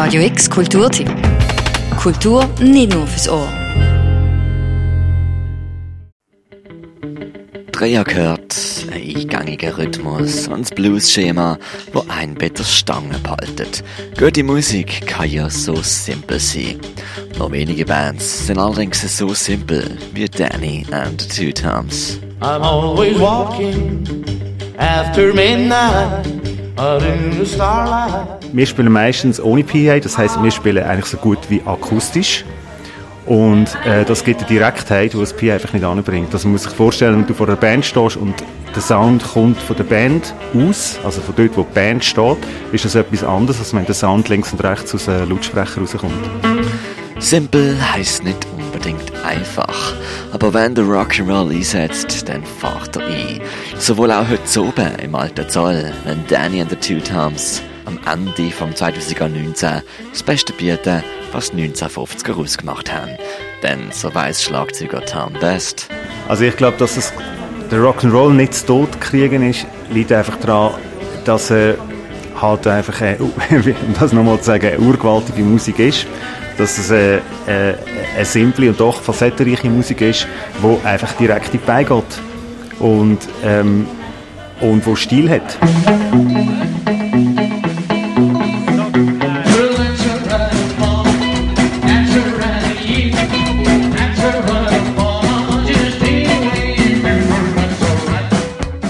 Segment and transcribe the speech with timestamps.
[0.00, 1.10] Radio X Kulturtipp.
[2.00, 3.48] Kultur nicht nur fürs Ohr.
[7.72, 8.54] Dreher gehört,
[8.92, 11.58] ein eingängiger Rhythmus und das Blues-Schema,
[11.92, 13.82] wo ein Bett Stange behaltet.
[14.16, 16.78] Gute Musik kann ja so simpel sein.
[17.36, 22.20] Nur wenige Bands sind allerdings so simpel wie Danny and the Two Toms.
[22.40, 24.06] I'm always walking
[24.78, 26.37] after midnight
[28.52, 32.44] Wir spielen meistens ohne PA, das heißt, wir spielen eigentlich so gut wie akustisch.
[33.26, 36.32] Und äh, das gibt eine Direktheit, die das PA einfach nicht anbringt.
[36.32, 38.34] Das muss sich vorstellen, wenn du vor einer Band stehst und
[38.74, 42.38] der Sound kommt von der Band aus, also von dort, wo die Band steht,
[42.72, 46.12] ist das etwas anderes, als wenn der Sound links und rechts aus einem Lautsprecher rauskommt.
[47.18, 49.94] Simpel heißt nicht unbedingt einfach.
[50.32, 53.40] Aber wenn der Rock'n'Roll einsetzt, dann fahrt er ein.
[53.78, 58.50] Sowohl auch heute oben im alten Zoll, wenn Danny and the Two Toms am Ende
[58.50, 59.82] vom 2019
[60.12, 63.12] das Beste bieten, was 1950er ausgemacht haben.
[63.62, 65.88] Denn so weiß Schlagzeuger Tom Best.
[66.28, 67.12] Also ich glaube, dass es
[67.70, 70.74] der Rock'n'Roll nicht zu Tod kriegen ist, liegt einfach daran,
[71.24, 71.76] dass er
[72.40, 73.32] halt einfach, um
[73.98, 76.06] das nochmal zu sagen, eine urgewaltige Musik ist.
[76.58, 77.20] Dass es äh, äh,
[78.16, 80.26] eine simple und doch facettenreiche Musik ist,
[80.60, 82.04] die einfach direkt in die geht.
[82.80, 83.86] Und, ähm,
[84.60, 85.56] und wo Stil hat.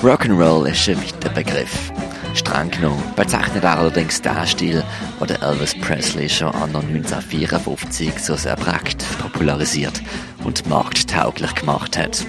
[0.03, 1.93] Rock'n'Roll ist ein weiter Begriff.
[2.39, 4.85] Streng genommen bezeichnet er allerdings den Stil,
[5.21, 10.01] den Elvis Presley schon an 1954 so sehr prägt, popularisiert
[10.45, 12.25] und markttauglich gemacht hat.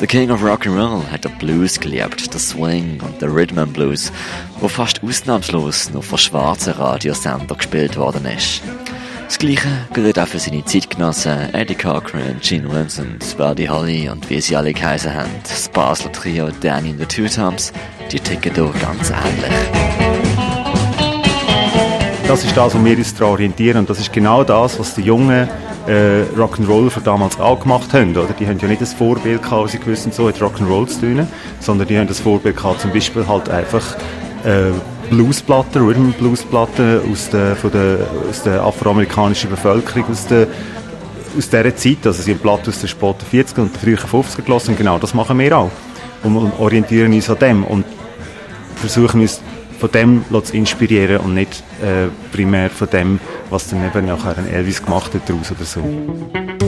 [0.00, 4.10] The King of Rock'n'Roll hat den Blues geliebt, den Swing und den Rhythm and Blues,
[4.58, 8.62] wo fast ausnahmslos nur von schwarzen Radiosender gespielt worden ist.
[9.32, 14.42] Das Gleiche gilt auch für seine Zeitgenossen Eddie Cochran, Gene Vincent, Buddy Holly und wie
[14.42, 15.30] sie alle geheißen haben.
[15.42, 17.72] Das Basler Trio Danny and the Two Toms,
[18.12, 19.50] die ticken hier ganz ähnlich.
[22.28, 25.00] Das ist das, was wir uns daran orientieren und das ist genau das, was die
[25.00, 25.48] jungen
[25.86, 28.10] äh, Rock'n'Roller damals auch gemacht haben.
[28.10, 28.34] Oder?
[28.38, 31.26] Die haben ja nicht das Vorbild gehabt, sie gewusst so hat Rock'n'Roll zu tun,
[31.58, 33.96] sondern die haben das Vorbild gehabt, zum Beispiel halt einfach
[34.44, 34.72] äh,
[35.12, 37.98] Bluesplatten, Rhythm Bluesplatten aus der, von der,
[38.30, 40.46] aus der afroamerikanischen Bevölkerung, aus der,
[41.36, 42.06] aus dieser Zeit.
[42.06, 44.74] Also sie haben Platten aus den späten 40er und den frühen 50er gelassen.
[44.74, 45.70] Genau, das machen wir auch.
[46.22, 47.84] Und, und orientieren uns an dem und
[48.76, 49.42] versuchen uns
[49.78, 53.20] von dem zu inspirieren und nicht äh, primär von dem,
[53.50, 56.61] was dann eben nachher Elvis gemacht hat daraus oder so.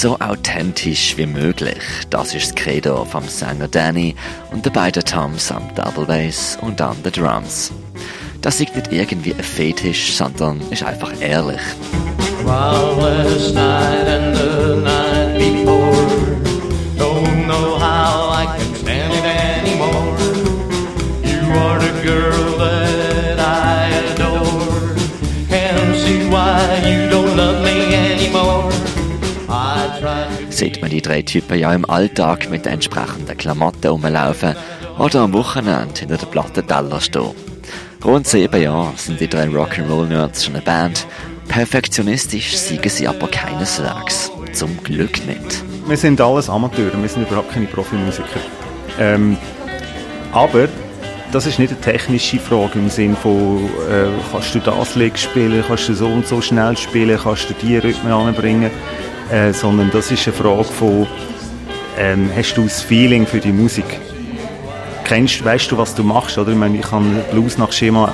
[0.00, 4.14] So authentisch wie möglich, das ist das Credo vom Sänger Danny
[4.52, 7.72] und der beiden Toms am Double Bass und an den Drums.
[8.40, 11.58] Das ist nicht irgendwie ein Fetisch, sondern ist einfach ehrlich.
[18.48, 18.77] girl
[30.58, 34.56] Sieht man die drei Typen ja im Alltag mit den entsprechenden Klamotten rumlaufen
[34.98, 37.30] oder am Wochenende hinter den Plattenteller stehen.
[38.04, 41.06] Rund sieben Jahre sind die drei Rock'n'Roll-Nerds schon eine Band.
[41.46, 44.32] Perfektionistisch siegen sie aber keineswegs.
[44.52, 45.62] Zum Glück nicht.
[45.86, 48.40] Wir sind alles Amateure, wir sind überhaupt keine Profimusiker.
[48.98, 49.36] Ähm,
[50.32, 50.66] aber
[51.30, 55.62] das ist nicht eine technische Frage im Sinne von, äh, kannst du das Lied spielen,
[55.68, 58.72] kannst du so und so schnell spielen, kannst du die Rhythmen anbringen,
[59.30, 61.06] äh, sondern das ist eine Frage von,
[61.98, 64.00] ähm, hast du das Feeling für die Musik?
[65.04, 66.52] Kennst, weißt du, was du machst, oder?
[66.52, 68.12] Ich meine, ich kann Blues nach Schema,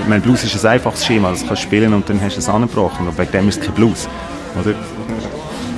[0.00, 2.40] ich meine, Blues ist ein einfaches Schema, das kannst du spielen und dann hast du
[2.40, 4.08] es angebrochen, aber wegen dem ist es kein Blues,
[4.60, 4.74] oder?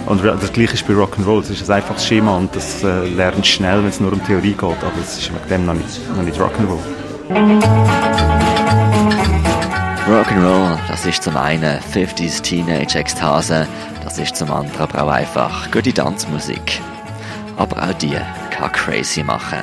[0.06, 1.40] Und das gleiche ist bei Rock'n'Roll.
[1.40, 4.52] Es ist ein einfaches Schema und das äh, lernt schnell, wenn es nur um Theorie
[4.52, 4.62] geht.
[4.62, 8.13] Aber es ist mit dem noch nicht, noch nicht Rock'n'Roll.
[10.06, 13.66] Rock'n'Roll, das ist zum einen 50s Teenage Ekstase,
[14.02, 16.82] das ist zum anderen aber auch einfach gute Tanzmusik.
[17.56, 18.18] Aber auch die
[18.50, 19.60] kann crazy machen.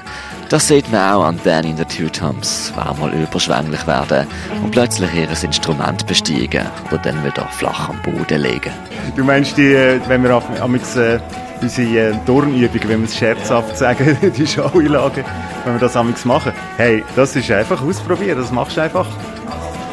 [0.49, 4.25] Das sieht man auch an Danny in the Two Toms, auch mal überschwänglich werden
[4.63, 8.71] und plötzlich ihr Instrument besteigen oder dann wieder flach am Boden legen.
[9.15, 11.19] Du meinst, die, äh, wenn wir amix äh,
[11.61, 15.23] unsere äh, Turnübungen, wenn wir es scherzhaft sagen, die Schaueinlagen,
[15.65, 19.05] wenn wir das amix machen, hey, das ist einfach ausprobieren, das machst du einfach.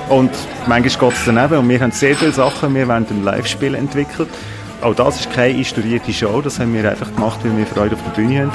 [0.09, 0.31] Und
[0.67, 4.29] manchmal geht es daneben und wir haben sehr viele Sachen, wir haben ein Live-Spiel entwickelt.
[4.81, 8.03] Auch das ist keine instruierte Show, das haben wir einfach gemacht, weil wir Freude auf
[8.05, 8.53] der Bühne haben.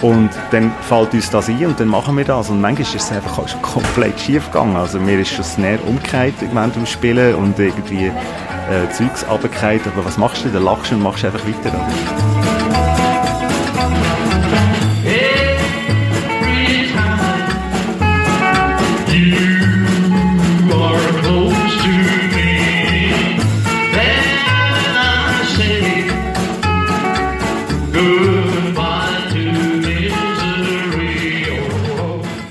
[0.00, 2.50] Und dann fällt uns das ein und dann machen wir das.
[2.50, 4.76] Und manchmal ist es einfach komplett schief gegangen.
[4.76, 9.80] Also mir ist schon das näher umgekehrt während dem Spielen und irgendwie äh, Zeugs runtergefallen.
[9.92, 10.48] Aber was machst du?
[10.50, 12.47] Dann lachst du und machst einfach weiter.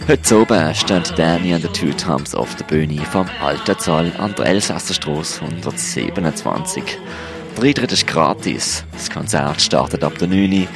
[0.08, 4.34] Heute oben stehen Danny and the Two Times auf der Bühne vom Alten Zoll an
[4.38, 6.82] der Elsasserstrasse 127.
[7.58, 8.86] Der Eintritt ist gratis.
[8.94, 10.68] Das Konzert startet ab der 9 Uhr.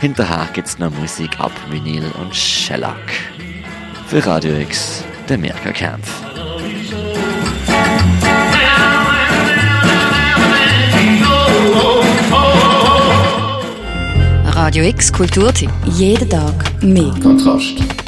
[0.00, 2.96] Hinterher gibt's noch Musik ab Vinyl und Shellac.
[4.06, 6.10] Für Radio X, der Mirka Kempf.
[14.46, 15.70] Radio X Kulturtipp.
[15.84, 17.12] Jeden Tag mehr.
[17.22, 17.99] Kontrast.